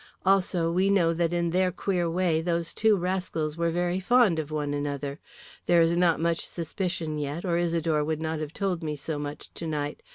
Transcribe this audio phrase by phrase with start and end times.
[0.25, 4.49] Also we know that in their queer way those two rascals were very fond of
[4.49, 5.19] one another.
[5.67, 9.53] There is not much suspicion yet, or Isidore would not have told me so much
[9.53, 10.01] tonight.